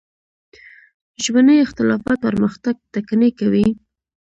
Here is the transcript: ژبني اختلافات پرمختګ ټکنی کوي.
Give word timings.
ژبني 1.23 1.57
اختلافات 1.65 2.17
پرمختګ 2.27 2.75
ټکنی 2.93 3.29
کوي. 3.39 3.67